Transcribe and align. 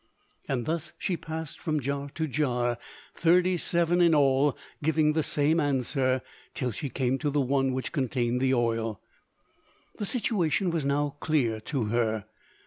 And 0.49 0.65
thus 0.65 0.93
she 0.97 1.15
passed 1.15 1.59
from 1.59 1.79
jar 1.79 2.09
to 2.15 2.25
jar, 2.25 2.79
thirty 3.13 3.55
seven 3.55 4.01
in 4.01 4.15
all, 4.15 4.57
giving 4.81 5.13
the 5.13 5.21
same 5.21 5.59
answer, 5.59 6.23
till 6.55 6.71
she 6.71 6.89
came 6.89 7.19
to 7.19 7.29
the 7.29 7.39
one 7.39 7.71
which 7.71 7.91
contained 7.91 8.41
the 8.41 8.51
oil. 8.55 8.99
The 9.99 10.07
situation 10.07 10.71
was 10.71 10.85
now 10.87 11.17
clear 11.19 11.59
to 11.69 11.83
her. 11.85 12.25